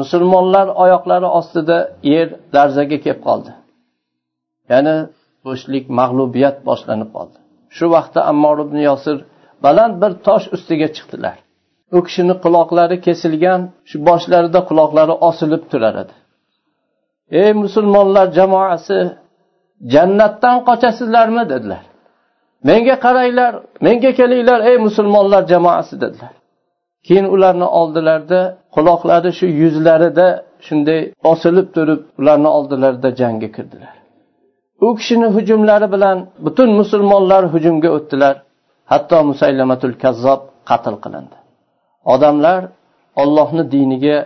musulmonlar 0.00 0.66
oyoqlari 0.84 1.28
ostida 1.38 1.78
yer 2.12 2.28
larzaga 2.54 2.98
kelib 3.04 3.20
qoldi. 3.28 3.50
Ya'ni 4.72 4.96
bo'shlik 5.46 5.84
mag'lubiyat 6.00 6.56
boshlanib 6.68 7.10
qoldi. 7.16 7.36
Shu 7.76 7.86
vaqtda 7.94 8.20
ammor 8.32 8.56
ibn 8.66 8.78
yosir 8.88 9.16
baland 9.64 9.94
bir 10.02 10.12
tosh 10.26 10.46
ustiga 10.56 10.88
chiqdilar. 10.96 11.36
U 11.96 11.98
kishini 12.06 12.34
quloqlari 12.44 12.96
kesilgan 13.06 13.60
shu 13.88 13.96
boshlarida 14.08 14.60
quloqlari 14.68 15.14
osilib 15.28 15.62
turar 15.70 15.94
edi. 16.02 16.14
Ey 17.42 17.52
musulmonlar 17.64 18.26
jamoasi 18.38 18.98
jannatdan 19.94 20.56
qochasizlarmi? 20.68 21.42
dedilar. 21.52 21.82
Menga 22.68 22.96
qaranglar 23.04 23.52
menga 23.86 24.10
kelinglar 24.20 24.60
ey 24.70 24.76
musulmonlar 24.86 25.42
jamoasi 25.52 25.94
dedilar. 26.04 26.32
Keyin 27.06 27.26
ularni 27.34 27.66
oldilarida 27.80 28.40
quloqlari 28.74 29.30
shu 29.38 29.46
yuzlarida 29.62 30.26
shunday 30.66 31.00
osilib 31.32 31.68
turib 31.76 32.00
ularni 32.20 32.50
oldilarida 32.58 33.08
jangga 33.20 33.48
kirdilar. 33.56 33.94
U 34.84 34.88
kishini 34.98 35.28
hujumlari 35.36 35.88
bilan 35.94 36.16
butun 36.44 36.70
musulmonlar 36.80 37.42
hujumga 37.52 37.88
o'tdilar. 37.96 38.34
Hatto 38.92 39.18
musaylamatul 39.30 39.94
kazzob 40.02 40.40
qatl 40.70 40.96
qilindi. 41.04 41.36
Odamlar 42.14 42.60
ollohni 43.22 43.64
diniga 43.74 44.18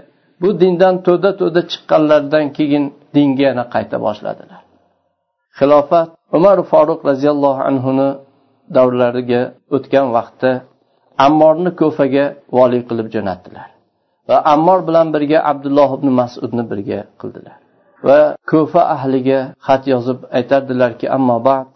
bu 0.43 0.49
dindan 0.61 0.95
to'da 1.07 1.31
to'da 1.41 1.61
chiqqanlaridan 1.71 2.47
keyin 2.57 2.85
dinga 3.15 3.43
yana 3.49 3.65
qayta 3.75 3.97
boshladilar. 4.07 4.63
Xilofat 5.59 6.09
umar 6.37 6.59
foruq 6.71 7.01
roziyallohu 7.11 7.63
anhuni 7.71 8.09
davrlariga 8.77 9.43
o'tgan 9.77 10.07
vaqtda 10.17 10.51
ammorni 11.27 11.71
ko'faga 11.81 12.25
voliy 12.57 12.83
qilib 12.89 13.09
jo'natdilar 13.15 13.69
va 14.29 14.37
ammor 14.55 14.81
bilan 14.89 15.07
birga 15.15 15.39
abdulloh 15.51 15.91
ibn 15.99 16.09
masudni 16.21 16.65
birga 16.71 17.01
qildilar. 17.21 17.57
Va 18.07 18.21
ko'fa 18.53 18.83
ahliga 18.97 19.39
xat 19.67 19.83
yozib 19.93 20.19
aytardilarki 20.39 21.07
ammo 21.17 21.37
bad 21.49 21.71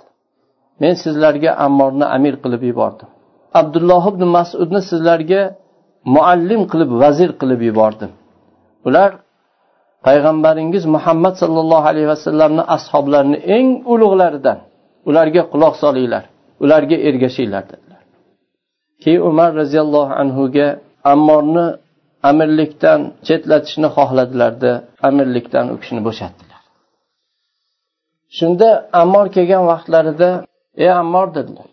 men 0.81 0.94
sizlarga 1.05 1.51
ammorni 1.66 2.07
amir 2.16 2.35
qilib 2.44 2.62
yubordim. 2.70 3.09
Abdulloh 3.61 4.05
ibn 4.12 4.22
masudni 4.37 4.81
sizlarga 4.90 5.42
muallim 6.16 6.62
qilib 6.70 6.90
vazir 7.03 7.31
qilib 7.40 7.61
yubordim. 7.68 8.11
Ular 8.88 9.11
payg'ambaringiz 10.07 10.85
muhammad 10.94 11.35
sollallohu 11.42 11.87
alayhi 11.92 12.09
vasallamni 12.14 12.62
ashoblarini 12.77 13.38
eng 13.57 13.68
ulug'laridan 13.92 14.59
ularga 15.09 15.42
quloq 15.53 15.74
solinglar 15.83 16.24
ularga 16.64 16.96
ergashinglar 17.09 17.64
dedi. 17.72 17.88
Keyin 19.02 19.22
umar 19.30 19.50
roziyallohu 19.61 20.12
anhuga 20.22 20.68
ammorni 21.12 21.66
amirlikdan 22.30 23.00
chetlatishni 23.26 23.88
xohladilarda 23.96 24.72
amirlikdan 25.08 25.66
u 25.74 25.76
kishini 25.80 26.02
bo'shatdilar. 26.08 26.61
Shunda 28.38 28.68
ammor 29.02 29.26
kelgan 29.37 29.64
vaqtlarida 29.72 30.30
ey 30.84 30.90
ammor 31.02 31.28
dedilar. 31.37 31.68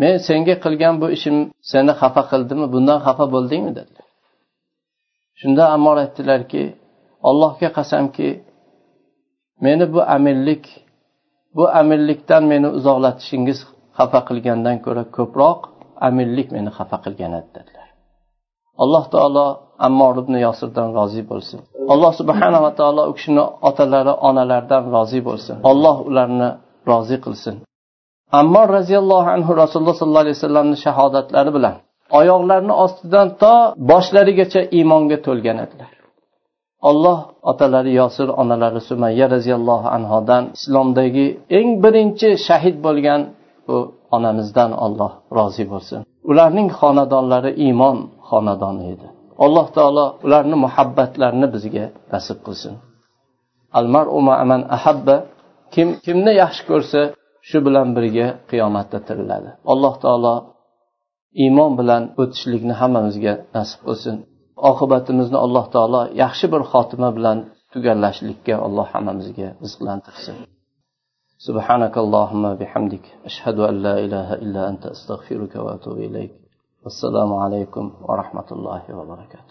Men 0.00 0.14
senga 0.28 0.54
qilgan 0.64 0.94
bu 1.02 1.06
ishim 1.16 1.36
seni 1.70 1.92
xafa 2.00 2.22
qildimi? 2.30 2.66
Bundan 2.74 2.98
xafa 3.06 3.24
bo'ldingmi? 3.34 3.72
dedilar. 3.78 4.06
Shunda 5.40 5.62
ammor 5.74 5.96
aytdilarki 6.04 6.62
allohga 7.28 7.68
qasamki 7.78 8.28
meni 9.64 9.84
bu 9.94 10.00
amirlik 10.16 10.64
bu 11.56 11.64
amirlikdan 11.80 12.42
meni 12.52 12.68
uzoqlatishingiz 12.78 13.58
xafa 13.98 14.20
qilgandan 14.28 14.76
ko'ra 14.84 15.04
ko'proq 15.16 15.60
aminlik 16.08 16.48
meni 16.56 16.70
xafa 16.76 16.96
qilgan 17.04 17.32
edi 17.40 17.50
dedilar. 17.56 17.88
Alloh 18.82 19.04
taolo 19.14 19.46
ammor 19.86 20.14
ibn 20.22 20.34
yosirdan 20.46 20.88
rozi 20.98 21.22
bo'lsin. 21.30 21.58
Alloh 21.92 22.12
subhanava 22.20 22.70
taolo 22.78 23.02
u 23.10 23.12
kishini 23.16 23.44
otalari 23.68 24.12
onalaridan 24.28 24.82
rozi 24.94 25.20
bo'lsin. 25.28 25.56
Alloh 25.70 25.96
ularni 26.08 26.48
rozi 26.90 27.16
qilsin. 27.24 27.54
Ammor 28.40 28.66
roziyallohu 28.78 29.28
anhu 29.36 29.50
rasululloh 29.62 29.96
sollallohu 30.00 30.24
alayhi 30.26 30.38
vasallamni 30.38 30.76
shahodatlari 30.84 31.50
bilan 31.56 31.74
oyoqlarini 32.20 32.74
ostidan 32.84 33.28
to 33.42 33.54
boshlarigacha 33.90 34.60
iymonga 34.76 35.18
to'lgan 35.26 35.58
edilar. 35.64 35.92
Alloh 36.90 37.18
otalari 37.50 37.92
yosir 38.00 38.28
onalari 38.42 38.80
sumayya 38.90 39.26
roziyallohu 39.34 39.86
anhodan 39.96 40.44
islomdagi 40.56 41.26
eng 41.58 41.68
birinchi 41.84 42.28
shahid 42.46 42.76
bo'lgan 42.86 43.20
bu 43.66 43.76
onamizdan 44.14 44.70
olloh 44.84 45.12
rozi 45.36 45.64
bo'lsin. 45.72 46.00
Ularning 46.30 46.68
xonadonlari 46.78 47.52
iymon 47.66 47.96
xonadoni 48.28 48.84
edi. 48.94 49.06
Alloh 49.44 49.66
taolo 49.76 50.04
ularni 50.26 50.56
muhabbatlarini 50.64 51.48
bizga 51.54 51.84
nasib 52.12 52.38
qilsin. 52.46 52.74
Man 54.52 54.62
ahabba 54.76 55.16
kim 55.74 55.88
kimni 56.04 56.32
yaxshi 56.42 56.62
ko'rsa 56.70 57.00
shu 57.48 57.58
bilan 57.66 57.88
birga 57.96 58.26
qiyomatda 58.50 58.98
tiriladi. 59.08 59.50
Alloh 59.72 59.94
taolo 60.04 60.34
iymon 61.44 61.72
bilan 61.80 62.02
o'tishlikni 62.20 62.74
hammamizga 62.80 63.34
nasib 63.56 63.80
qilsin. 63.86 64.16
Oqibatimizni 64.70 65.38
alloh 65.46 65.66
taolo 65.74 66.00
yaxshi 66.22 66.46
bir 66.52 66.62
xotima 66.72 67.08
bilan 67.16 67.38
tugallashlikka 67.72 68.54
alloh 68.66 68.86
hammamizga 68.94 69.48
rizqlantirsin. 69.64 70.36
سبحانك 71.48 71.98
اللهم 71.98 72.54
بحمدك 72.54 73.04
أشهد 73.24 73.58
أن 73.58 73.74
لا 73.74 73.98
إله 73.98 74.34
إلا 74.34 74.68
أنت 74.68 74.86
أستغفرك 74.86 75.56
وأتوب 75.56 75.98
إليك. 75.98 76.32
والسلام 76.84 77.34
عليكم 77.34 77.92
ورحمة 78.08 78.48
الله 78.52 78.96
وبركاته. 78.96 79.42